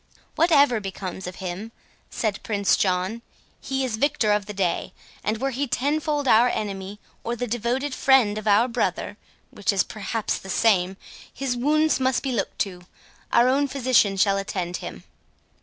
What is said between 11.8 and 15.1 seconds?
must be looked to—our own physician shall attend him."